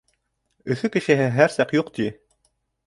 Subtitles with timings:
[0.75, 2.13] Өфө кешеһе һәр саҡ «юҡ» ти.